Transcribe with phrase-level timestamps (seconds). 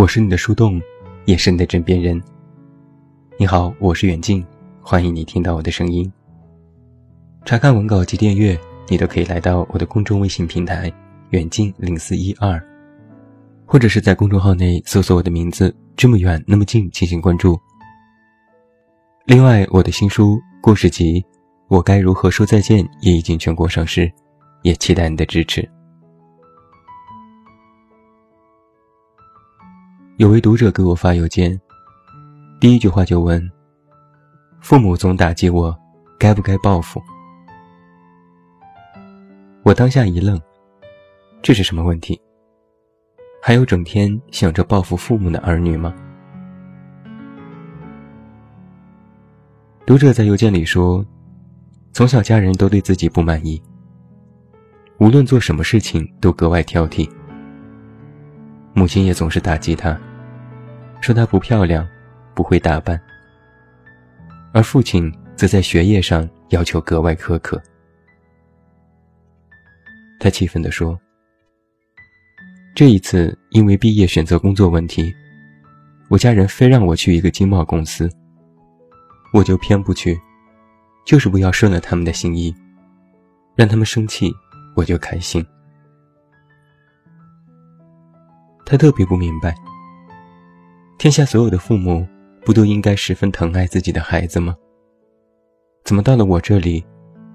[0.00, 0.80] 我是你的树洞，
[1.26, 2.18] 也是你的枕边人。
[3.36, 4.42] 你好，我是远近，
[4.80, 6.10] 欢迎你听到我的声音。
[7.44, 10.90] 查看文稿及订阅，你都可以来到我的公众微信平台
[11.32, 12.58] “远近零四一二”，
[13.68, 17.60] 或者是在公众号内搜索我的名字“这么远那么近”进行关注。
[19.26, 21.20] 另外，我的新书故事集
[21.68, 24.10] 《我该如何说再见》也已经全国上市，
[24.62, 25.68] 也期待你的支持。
[30.20, 31.58] 有位读者给我发邮件，
[32.60, 33.42] 第一句话就问
[34.60, 35.74] ：“父母总打击我，
[36.18, 37.02] 该不该报复？”
[39.64, 40.38] 我当下一愣，
[41.40, 42.20] 这是什么问题？
[43.40, 45.94] 还有整天想着报复父母的儿女吗？
[49.86, 51.02] 读者在邮件里说，
[51.94, 53.58] 从小家人都对自己不满意，
[54.98, 57.08] 无论做什么事情都格外挑剔，
[58.74, 59.98] 母亲也总是打击他。
[61.00, 61.86] 说她不漂亮，
[62.34, 63.00] 不会打扮，
[64.52, 67.60] 而父亲则在学业上要求格外苛刻。
[70.22, 71.00] 他气愤地说
[72.76, 75.10] ：“这一次因为毕业选择工作问题，
[76.10, 78.06] 我家人非让我去一个经贸公司，
[79.32, 80.20] 我就偏不去，
[81.06, 82.54] 就是不要顺了他们的心意，
[83.56, 84.30] 让他们生气，
[84.76, 85.42] 我就开心。”
[88.66, 89.54] 他特别不明白。
[91.00, 92.06] 天下所有的父母，
[92.44, 94.54] 不都应该十分疼爱自己的孩子吗？
[95.82, 96.84] 怎么到了我这里，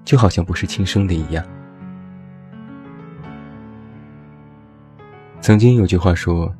[0.04, 1.44] 就好像不是亲生的一样？
[5.40, 6.54] 曾经有句话说：“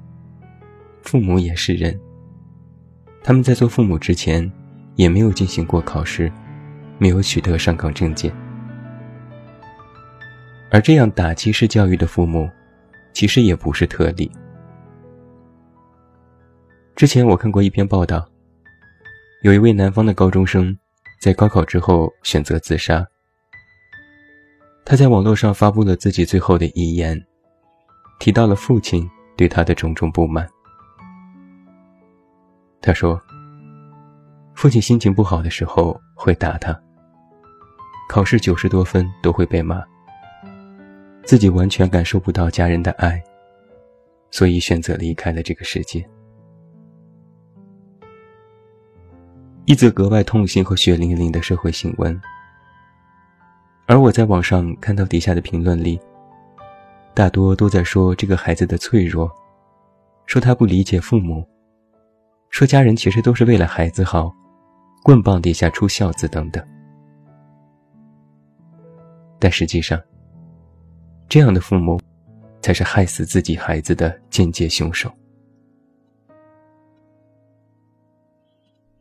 [1.02, 1.96] 父母也是人。”
[3.22, 4.50] 他们在做父母之前，
[4.96, 6.28] 也没有进行过考试，
[6.98, 8.34] 没有取得上岗证件。
[10.72, 12.50] 而这样打击式教育的父母，
[13.12, 14.28] 其实也不是特例。
[16.96, 18.26] 之前我看过一篇报道，
[19.42, 20.74] 有一位南方的高中生
[21.20, 23.06] 在高考之后选择自杀。
[24.82, 27.22] 他在网络上发布了自己最后的遗言，
[28.18, 30.48] 提到了父亲对他的种种不满。
[32.80, 33.20] 他说
[34.56, 36.74] ：“父亲心情不好的时候会打他，
[38.08, 39.84] 考试九十多分都会被骂，
[41.24, 43.22] 自己完全感受不到家人的爱，
[44.30, 46.02] 所以选择离开了这个世界。”
[49.66, 52.20] 一则格外痛心和血淋淋的社会新闻，
[53.86, 55.98] 而我在网上看到底下的评论里，
[57.12, 59.28] 大多都在说这个孩子的脆弱，
[60.24, 61.44] 说他不理解父母，
[62.48, 64.32] 说家人其实都是为了孩子好，
[65.02, 66.64] 棍棒底下出孝子等等。
[69.40, 70.00] 但实际上，
[71.28, 72.00] 这样的父母，
[72.62, 75.10] 才是害死自己孩子的间接凶手。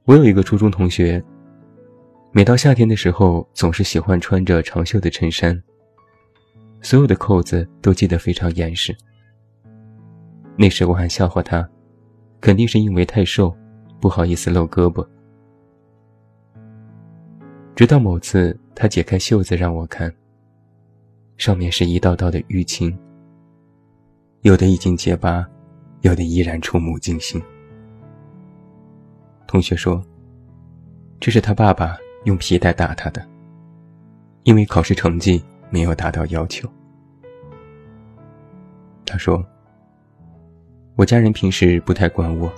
[0.05, 1.23] 我有一个初中同学，
[2.31, 5.59] 每到夏天的时候，总是喜欢穿着长袖的衬衫，
[6.79, 8.95] 所有的扣子都系得非常严实。
[10.55, 11.67] 那时我还笑话他，
[12.39, 13.51] 肯定是因为太瘦，
[13.99, 15.03] 不好意思露胳膊。
[17.75, 20.13] 直到某次他解开袖子让我看，
[21.35, 22.95] 上面是一道道的淤青，
[24.41, 25.43] 有的已经结疤，
[26.01, 27.41] 有的依然触目惊心。
[29.55, 30.03] 同学说
[31.17, 31.95] ：“这是他爸爸
[32.25, 33.25] 用皮带打他的，
[34.43, 36.69] 因为考试成绩没有达到要求。”
[39.07, 39.41] 他说
[40.97, 42.51] ：“我家人平时不太管我，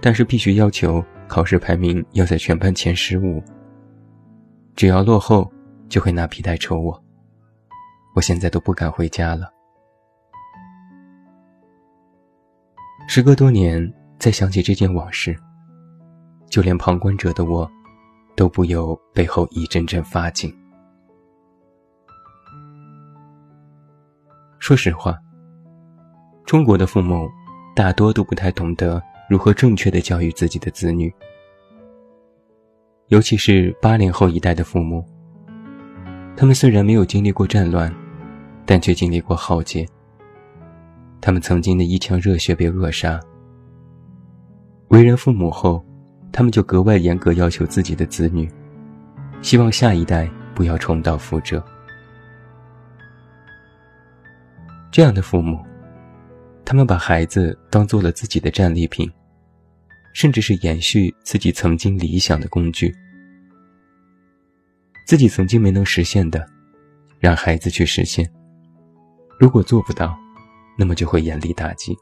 [0.00, 3.40] 但是必须要求考试排名要在全班前十五。
[4.74, 5.48] 只要落后，
[5.88, 7.00] 就会拿皮带抽我。
[8.16, 9.48] 我现在都不敢回家了。”
[13.06, 15.38] 时隔多年，再想起这件往事。
[16.52, 17.68] 就连旁观者的我，
[18.36, 20.54] 都不由背后一阵阵发紧。
[24.58, 25.18] 说实话，
[26.44, 27.26] 中国的父母
[27.74, 31.10] 大多都不太懂得如何正确的教育自己的子女，
[33.06, 35.02] 尤其是八零后一代的父母。
[36.36, 37.90] 他们虽然没有经历过战乱，
[38.66, 39.88] 但却经历过浩劫。
[41.18, 43.18] 他们曾经的一腔热血被扼杀，
[44.88, 45.82] 为人父母后。
[46.32, 48.50] 他们就格外严格要求自己的子女，
[49.42, 51.62] 希望下一代不要重蹈覆辙。
[54.90, 55.62] 这样的父母，
[56.64, 59.10] 他们把孩子当做了自己的战利品，
[60.14, 62.94] 甚至是延续自己曾经理想的工具。
[65.06, 66.46] 自己曾经没能实现的，
[67.20, 68.26] 让孩子去实现。
[69.38, 70.16] 如果做不到，
[70.78, 71.96] 那么就会严厉打击。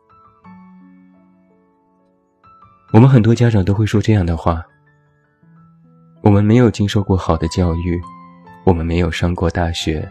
[2.92, 4.66] 我们很多家长都会说这样的话：
[6.22, 8.00] 我们没有经受过好的教育，
[8.64, 10.06] 我们没有上过大学，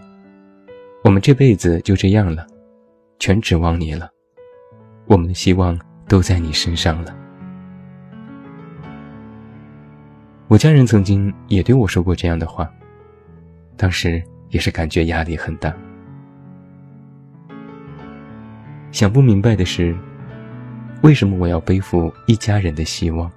[1.03, 2.47] 我们这辈子就这样了，
[3.19, 4.09] 全指望你了，
[5.07, 5.77] 我们的希望
[6.07, 7.13] 都在你身上了。
[10.47, 12.71] 我家人曾经也对我说过这样的话，
[13.75, 15.75] 当时也是感觉压力很大。
[18.93, 19.93] 想不明白的是，
[21.01, 23.31] 为什么我要背负一家人的希望？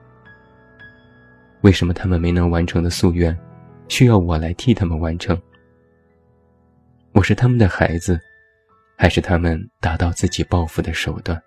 [1.60, 3.36] 为什么他们没能完成的夙愿，
[3.88, 5.40] 需要我来替他们完成？
[7.12, 8.20] 我是他们的孩子，
[8.98, 11.40] 还是他们达到自己抱负的手段？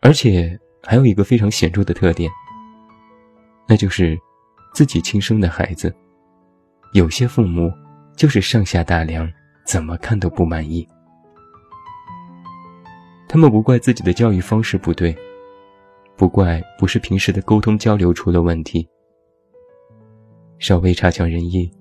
[0.00, 2.30] 而且还有一个非常显著的特点，
[3.68, 4.18] 那就是
[4.72, 5.94] 自己亲生的孩子，
[6.94, 7.70] 有些父母
[8.16, 9.30] 就是上下打量。
[9.64, 10.86] 怎么看都不满意。
[13.32, 15.16] 他们不怪自己的教育方式不对，
[16.18, 18.86] 不怪不是平时的沟通交流出了问题，
[20.58, 21.72] 稍微差强人意，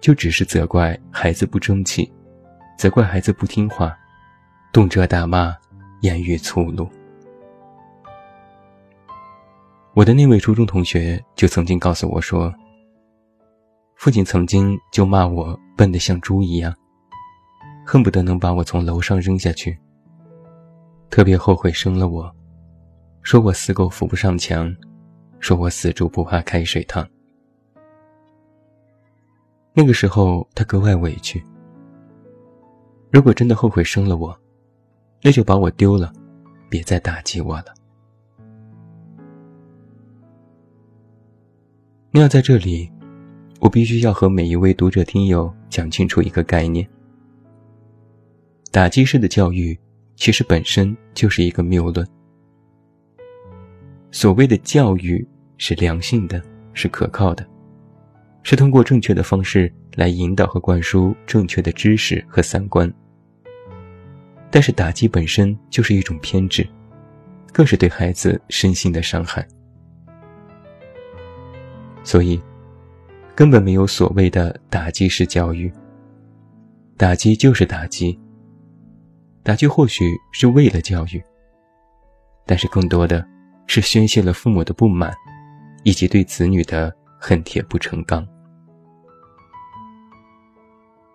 [0.00, 2.08] 就只是责怪孩子不争气，
[2.78, 3.98] 责怪孩子不听话，
[4.72, 5.52] 动辄打骂，
[6.02, 6.88] 言语粗鲁。
[9.92, 12.54] 我的那位初中同学就曾经告诉我说，
[13.96, 16.72] 父亲曾经就骂我笨得像猪一样。
[17.84, 19.76] 恨不得能把我从楼上扔下去。
[21.10, 22.34] 特别后悔生了我，
[23.22, 24.74] 说我死狗扶不上墙，
[25.40, 27.08] 说我死猪不怕开水烫。
[29.72, 31.42] 那个时候他格外委屈。
[33.10, 34.38] 如果真的后悔生了我，
[35.22, 36.12] 那就把我丢了，
[36.68, 37.66] 别再打击我了。
[42.10, 42.90] 那要在这里，
[43.60, 46.86] 我必须要和每一位读者听友讲清楚一个概念。
[48.70, 49.78] 打击式的教育，
[50.16, 52.06] 其实本身就是一个谬论。
[54.10, 55.26] 所谓的教育
[55.58, 56.42] 是良性的，
[56.72, 57.46] 是可靠的，
[58.42, 62.90] 是通过正确的方式来引导和灌输正确的知识和三观。
[64.50, 66.66] 但是打击本身就是一种偏执，
[67.52, 69.46] 更是对孩子身心的伤害。
[72.02, 72.40] 所以，
[73.34, 75.70] 根本没有所谓的打击式教育。
[76.96, 78.18] 打击就是打击。
[79.46, 81.22] 打击或许是为了教育，
[82.44, 83.24] 但是更多的
[83.68, 85.14] 是宣泄了父母的不满，
[85.84, 88.26] 以及对子女的恨铁不成钢。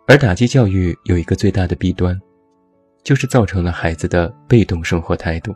[0.08, 2.18] 而打击教育有一个最大的弊端，
[3.04, 5.54] 就是造成了孩子的被动生活态度，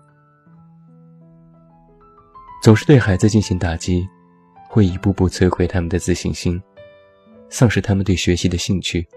[2.61, 4.05] 总是对孩子进行打击，
[4.67, 6.61] 会一步步摧毁他们的自信心，
[7.49, 9.07] 丧失他们对学习的兴趣，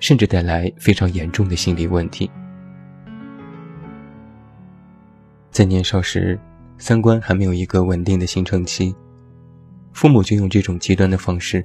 [0.00, 2.28] 甚至带来非常严重的心理问题。
[5.52, 6.40] 在年少时，
[6.78, 8.94] 三观还没有一个稳定的形成期，
[9.92, 11.62] 父母就用这种极端的方式，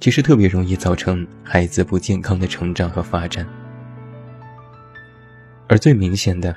[0.00, 3.46] 其实特别容易造成孩子不健康的成长和发展。
[5.68, 6.56] 而最明显的，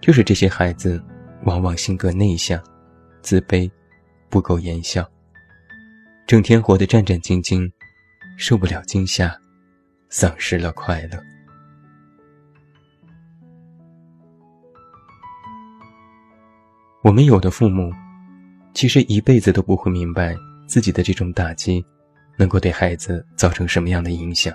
[0.00, 1.02] 就是这些孩子
[1.42, 2.62] 往往性格内向、
[3.20, 3.68] 自卑、
[4.30, 5.04] 不苟言笑，
[6.28, 7.68] 整天活得战战兢兢，
[8.38, 9.36] 受不了惊吓，
[10.10, 11.33] 丧失了快乐。
[17.04, 17.92] 我们有的父母，
[18.72, 20.34] 其实一辈子都不会明白
[20.66, 21.84] 自己的这种打击，
[22.38, 24.54] 能够对孩子造成什么样的影响。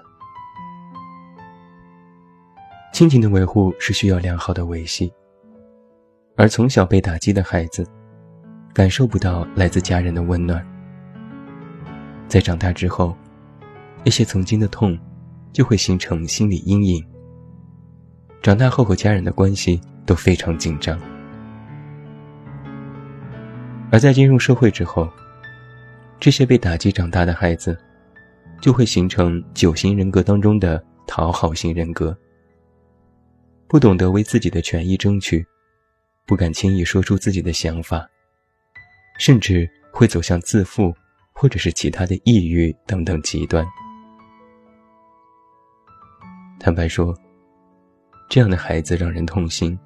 [2.92, 5.14] 亲情的维护是需要良好的维系，
[6.38, 7.88] 而从小被打击的孩子，
[8.74, 10.66] 感受不到来自家人的温暖，
[12.28, 13.16] 在长大之后，
[14.04, 14.98] 那些曾经的痛，
[15.54, 17.06] 就会形成心理阴影。
[18.42, 21.00] 长大后和家人的关系都非常紧张。
[23.92, 25.12] 而在进入社会之后，
[26.20, 27.78] 这些被打击长大的孩子，
[28.62, 32.16] 就会形成九型人格当中的讨好型人格，
[33.68, 35.44] 不懂得为自己的权益争取，
[36.28, 38.08] 不敢轻易说出自己的想法，
[39.18, 40.94] 甚至会走向自负，
[41.34, 43.66] 或者是其他的抑郁等等极端。
[46.60, 47.16] 坦白说，
[48.30, 49.78] 这样的孩子让人痛心，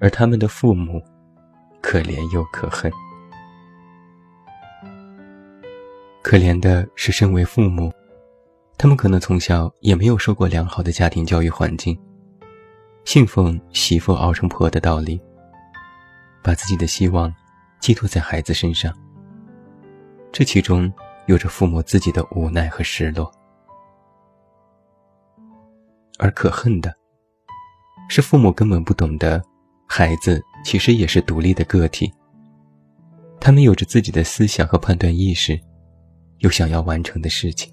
[0.00, 1.00] 而他们的父母。
[1.88, 2.90] 可怜又可恨。
[6.20, 7.92] 可怜的是，身为父母，
[8.76, 11.96] 他们可能从小也没有受过良好的家庭教育环境，
[13.04, 15.22] 信奉“媳妇熬成婆”的道理，
[16.42, 17.32] 把自己的希望
[17.78, 18.92] 寄托在孩子身上。
[20.32, 20.92] 这其中
[21.26, 23.30] 有着父母自己的无奈和失落，
[26.18, 26.92] 而可恨的
[28.08, 29.40] 是，父母根本不懂得。
[29.88, 32.12] 孩子其实也是独立的个体，
[33.38, 35.56] 他们有着自己的思想和判断意识，
[36.38, 37.72] 有想要完成的事情。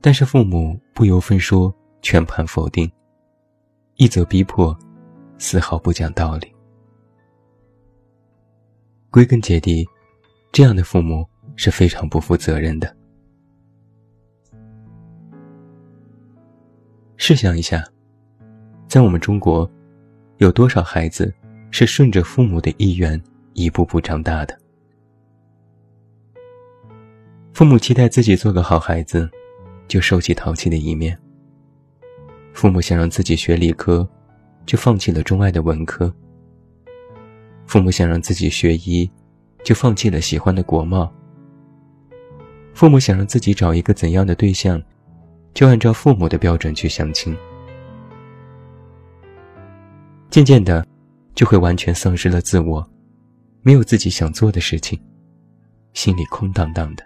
[0.00, 2.90] 但是父母不由分说，全盘否定，
[3.94, 4.76] 一则逼迫，
[5.38, 6.52] 丝毫不讲道理。
[9.08, 9.86] 归根结底，
[10.50, 12.92] 这样的父母是非常不负责任的。
[17.16, 17.84] 试想一下，
[18.88, 19.70] 在我们中国，
[20.38, 21.32] 有多少孩子
[21.70, 23.20] 是顺着父母的意愿
[23.52, 24.58] 一步步长大的？
[27.52, 29.30] 父母期待自己做个好孩子，
[29.86, 31.16] 就收起淘气的一面；
[32.52, 34.08] 父母想让自己学理科，
[34.66, 36.12] 就放弃了钟爱的文科。
[37.66, 39.08] 父母想让自己学医，
[39.62, 41.12] 就放弃了喜欢的国贸。
[42.74, 44.82] 父母想让自己找一个怎样的对象，
[45.54, 47.36] 就按照父母的标准去相亲。
[50.34, 50.84] 渐渐的，
[51.36, 52.84] 就会完全丧失了自我，
[53.62, 55.00] 没有自己想做的事情，
[55.92, 57.04] 心里空荡荡的，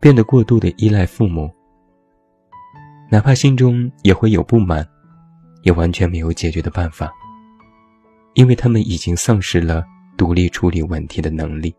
[0.00, 1.54] 变得过度的依赖父母。
[3.10, 4.88] 哪怕心中也会有不满，
[5.60, 7.12] 也完全没有解决的办法。
[8.32, 9.84] 因为他们已经丧失了
[10.16, 11.76] 独立处理问题的能力。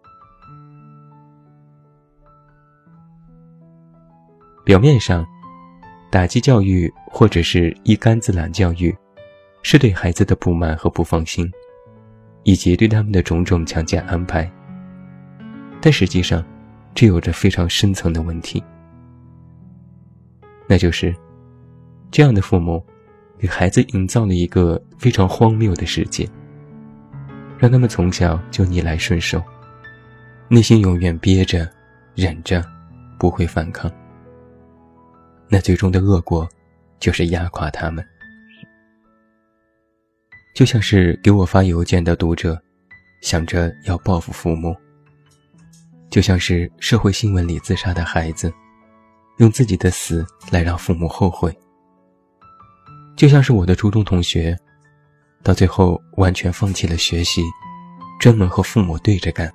[4.64, 5.26] 表面上，
[6.12, 8.96] 打击教育或者是一竿子揽教育，
[9.62, 11.52] 是对孩子的不满和不放心，
[12.44, 14.50] 以及对他们的种种强加安排。
[15.82, 16.44] 但实际上，
[16.94, 18.64] 这有着非常深层的问题，
[20.68, 21.16] 那就是
[22.12, 22.84] 这样的父母，
[23.38, 26.28] 给孩子营造了一个非常荒谬的世界。
[27.58, 29.44] 让他们从小就逆来顺受，
[30.48, 31.70] 内心永远憋着、
[32.16, 32.64] 忍着，
[33.18, 33.92] 不会反抗。
[35.50, 36.48] 那最终的恶果，
[37.00, 38.06] 就是压垮他们。
[40.60, 42.62] 就像是给我发邮件的读者，
[43.22, 44.74] 想着要报复父母；
[46.10, 48.52] 就像是社会新闻里自杀的孩子，
[49.38, 51.50] 用自己的死来让父母后悔；
[53.16, 54.54] 就像是我的初中同学。
[55.44, 57.42] 到最后，完全放弃了学习，
[58.20, 59.50] 专门和父母对着干。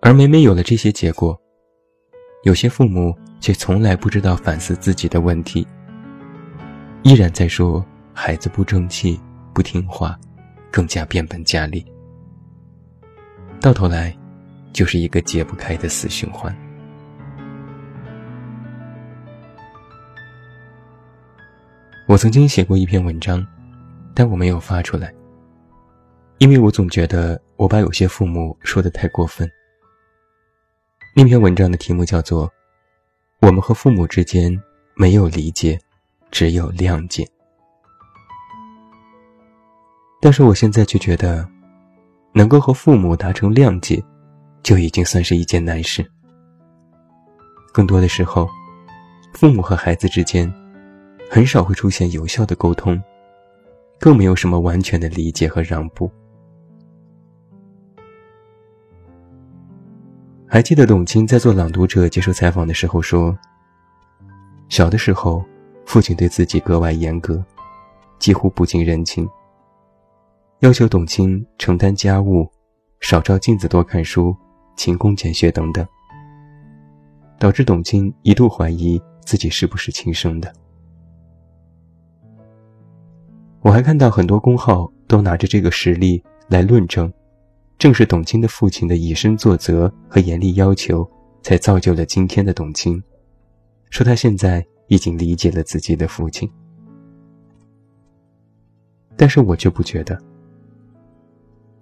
[0.00, 1.40] 而每每有了这些结果，
[2.42, 5.64] 有些父母却从来不知道反思自己的问题，
[7.04, 7.86] 依然在说
[8.18, 9.20] 孩子不争气、
[9.52, 10.18] 不听话，
[10.72, 11.84] 更加变本加厉。
[13.60, 14.16] 到头来，
[14.72, 16.56] 就是一个解不开的死循环。
[22.08, 23.46] 我曾经写过一篇文章，
[24.14, 25.12] 但我没有发出来，
[26.38, 29.46] 因为我总觉得我把有些父母说的太过分。
[31.14, 32.48] 那篇文章的题目叫做
[33.40, 34.58] 《我们和父母之间
[34.94, 35.78] 没有理解，
[36.30, 37.22] 只有谅解》。
[40.20, 41.46] 但是我现在却觉得，
[42.32, 44.02] 能够和父母达成谅解，
[44.62, 46.04] 就已经算是一件难事。
[47.72, 48.48] 更多的时候，
[49.34, 50.52] 父母和孩子之间。
[51.28, 53.02] 很少会出现有效的沟通，
[53.98, 56.08] 更没有什么完全的理解和让步。
[60.46, 63.36] 还记得董卿在做《朗读者》接受采访的时候说
[64.70, 65.44] ：“小的时候，
[65.84, 67.44] 父亲对自己格外严格，
[68.20, 69.28] 几乎不近人情，
[70.60, 72.50] 要求董卿承担家务，
[73.00, 74.34] 少照镜子，多看书，
[74.74, 75.86] 勤工俭学等等，
[77.38, 80.50] 导致董卿一度怀疑自己是不是亲生的。”
[83.60, 87.12] 我还看到很多公号都拿着这个实例来论证，
[87.76, 91.06] 正是董卿的父亲的以身作则和严厉要求，
[91.42, 93.02] 才造就了今天的董卿。
[93.90, 96.50] 说他现在已经理解了自己的父亲，
[99.18, 100.18] 但是我却不觉得。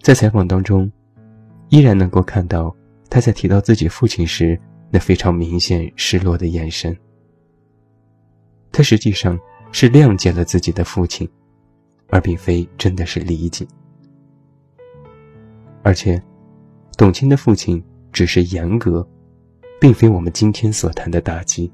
[0.05, 0.93] 在采访当中，
[1.71, 2.77] 依然能够看到
[3.09, 6.95] 他在提到自己父亲时那非常明显失落的眼神。
[8.71, 9.39] 他实际上
[9.73, 11.27] 是谅解了自己的父亲。
[12.09, 13.67] 而并非真的是理解，
[15.83, 16.23] 而且，
[16.97, 17.83] 董卿的父亲
[18.13, 19.05] 只是严格，
[19.81, 21.73] 并非我们今天所谈的打击。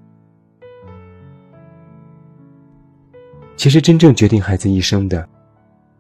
[3.55, 5.29] 其实，真正决定孩子一生的，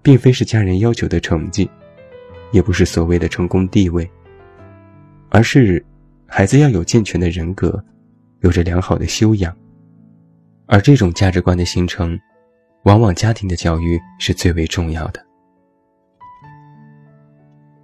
[0.00, 1.68] 并非是家人要求的成绩，
[2.52, 4.10] 也不是所谓的成功地位，
[5.28, 5.84] 而是
[6.26, 7.82] 孩子要有健全的人格，
[8.40, 9.56] 有着良好的修养，
[10.66, 12.18] 而这种价值观的形成。
[12.84, 15.22] 往往家庭的教育是最为重要的，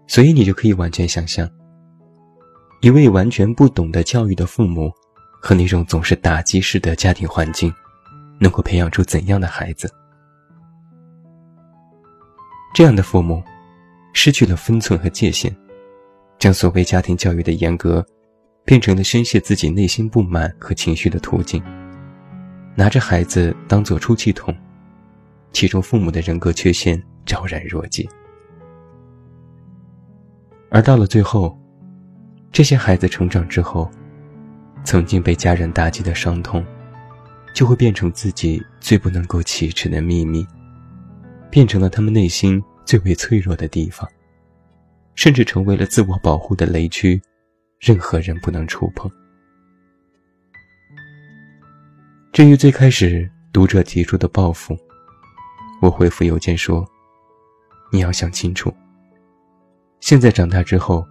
[0.06, 1.46] 所以你就可以完全想象，
[2.80, 4.90] 一位完全不懂得教育的父母，
[5.38, 7.70] 和那种总是打击式的家庭环境，
[8.40, 9.86] 能够培养出怎样的孩子。
[12.74, 13.42] 这样的父母，
[14.18, 15.54] 失去了分寸和界限，
[16.38, 18.02] 将所谓家庭教育的严格，
[18.64, 21.62] 变成了宣泄自己内心不满和情绪的途径，
[22.74, 24.56] 拿着孩子当做出气筒，
[25.52, 28.08] 其中父母的人格缺陷昭然若揭。
[30.70, 31.54] 而到了最后，
[32.50, 33.88] 这些孩子成长之后，
[34.82, 36.64] 曾经被家人打击的伤痛，
[37.52, 40.44] 就会变成自己最不能够启齿的秘密。
[41.50, 44.08] 变成了他们内心最为脆弱的地方，
[45.16, 47.20] 甚至成为了自我保护的雷区，
[47.80, 49.10] 任何人不能触碰。
[52.32, 54.78] 至于最开始读者提出的报复，
[55.82, 56.86] 我回复邮件说
[57.90, 58.72] ：“你要想清楚，
[59.98, 61.04] 现在长大之后，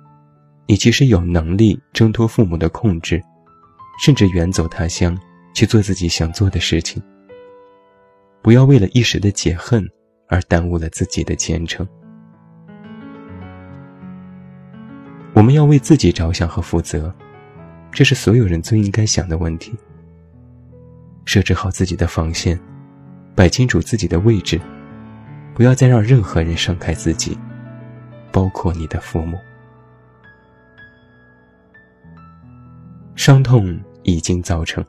[0.67, 3.21] 你其实有能力挣脱父母的控制，
[3.99, 5.19] 甚至远走他乡
[5.53, 7.03] 去做自己想做的事情。
[8.41, 9.85] 不要为了一时的解恨。”
[10.27, 11.87] 而耽误了自己的前程。
[15.33, 17.13] 我们要为自己着想和负责，
[17.91, 19.73] 这是所有人最应该想的问题。
[21.25, 22.57] 设置好自己的防线，
[23.35, 24.61] 摆清楚自己的位置，
[25.53, 27.37] 不要再让任何人伤害自己，
[28.31, 29.37] 包括你的父母。
[33.15, 34.85] 伤痛已经造成，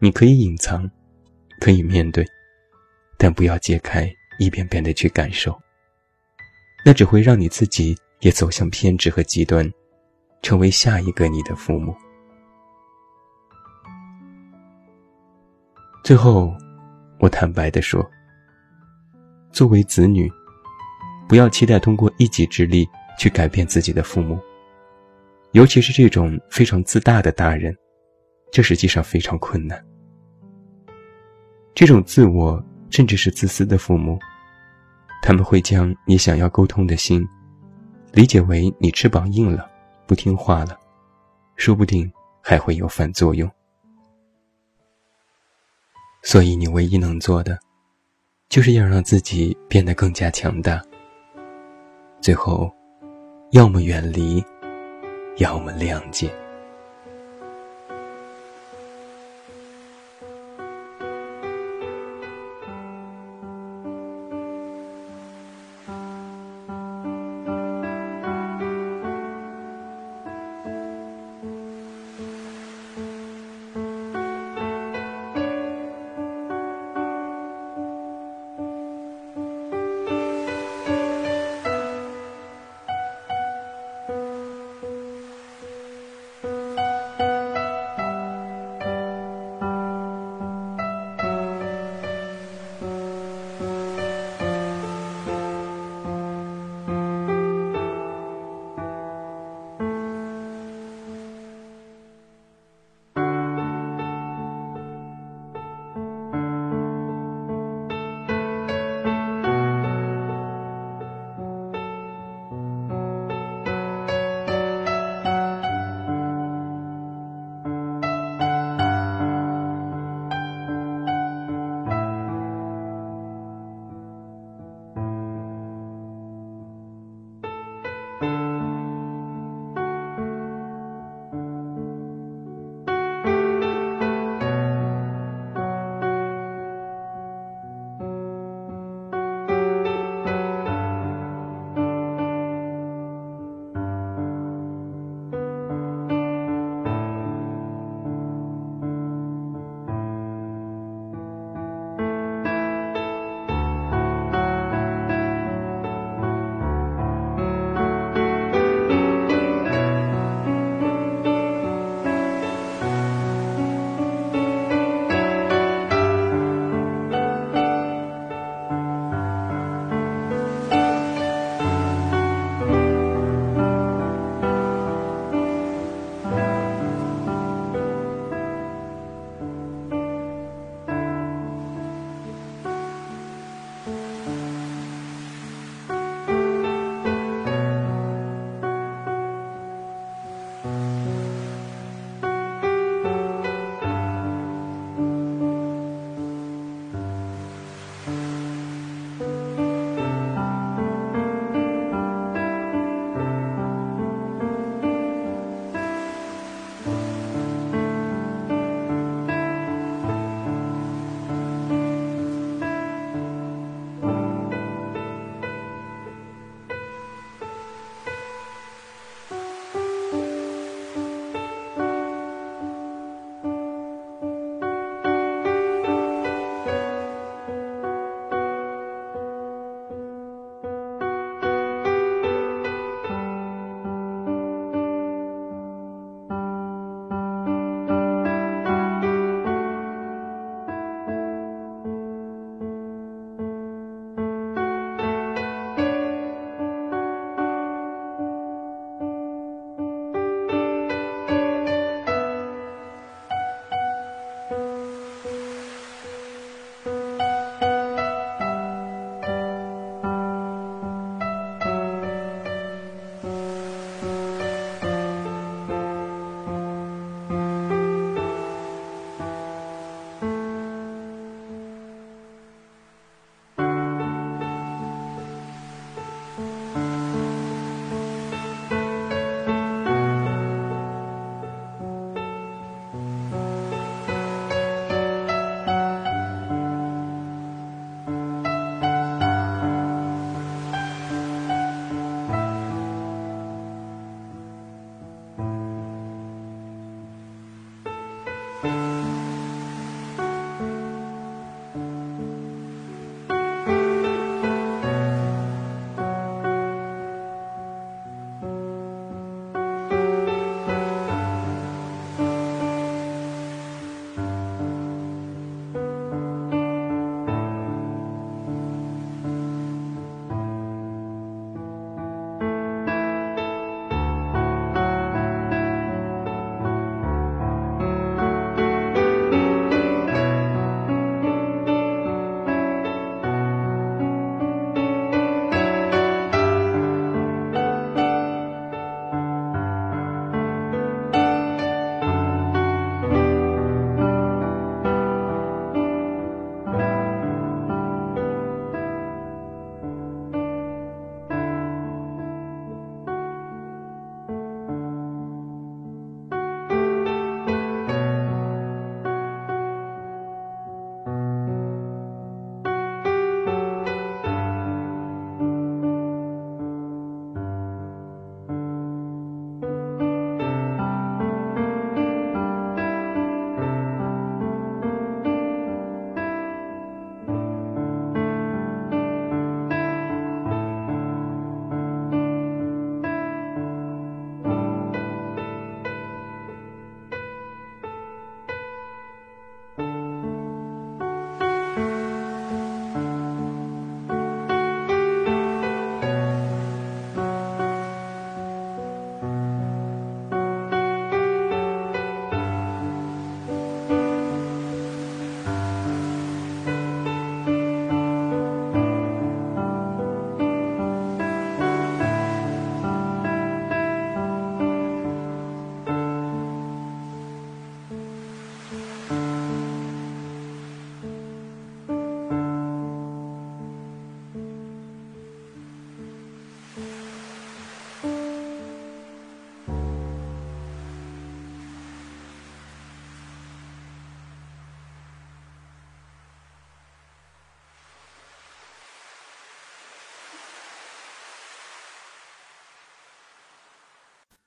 [0.00, 0.90] 你可以隐藏，
[1.60, 2.26] 可以面对，
[3.16, 4.12] 但不要揭开。
[4.40, 5.56] 一遍遍的去感受，
[6.84, 9.70] 那只会让你自己也走向偏执和极端，
[10.40, 11.94] 成为下一个你的父母。
[16.02, 16.56] 最后，
[17.18, 18.02] 我坦白的说，
[19.52, 20.32] 作为子女，
[21.28, 24.40] 不要期待通过一己之力去改变自己的父母，
[25.52, 27.76] 尤其是这种非常自大的大人，
[28.50, 29.84] 这实际上非常困难。
[31.74, 34.18] 这种自我甚至是自私的父母。
[35.22, 37.26] 他们会将你想要沟通的心，
[38.12, 39.70] 理解为你翅膀硬了，
[40.06, 40.78] 不听话了，
[41.56, 42.10] 说不定
[42.42, 43.50] 还会有反作用。
[46.22, 47.58] 所以你唯一能做的，
[48.48, 50.82] 就是要让自己变得更加强大。
[52.20, 52.72] 最后，
[53.52, 54.42] 要么远离，
[55.36, 56.30] 要么谅解。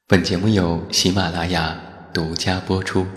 [0.05, 1.79] 本节目由喜马拉雅
[2.13, 3.07] 独家播出。